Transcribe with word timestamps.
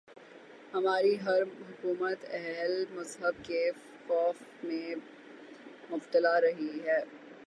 ہماری 0.73 1.15
ہر 1.21 1.41
حکومت 1.41 2.25
اہل 2.29 2.83
مذہب 2.91 3.45
کے 3.45 3.71
خوف 4.07 4.41
میں 4.63 4.95
مبتلا 5.89 6.39
رہی 6.41 6.79
ہے۔ 6.85 6.99